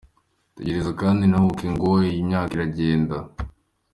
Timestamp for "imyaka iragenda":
2.21-3.17